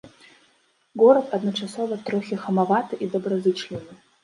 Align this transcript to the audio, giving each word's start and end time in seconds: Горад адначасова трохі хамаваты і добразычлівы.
Горад 1.01 1.35
адначасова 1.39 1.95
трохі 2.09 2.41
хамаваты 2.47 2.93
і 3.05 3.13
добразычлівы. 3.15 3.89